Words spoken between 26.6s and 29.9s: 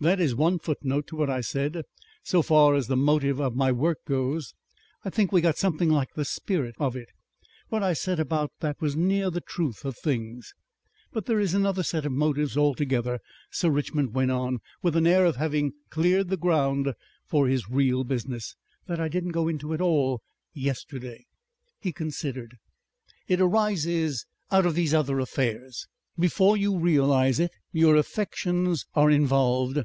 realize it your affections are involved.